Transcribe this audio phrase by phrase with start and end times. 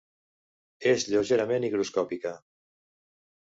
[0.91, 2.33] És lleugerament higroscòpica.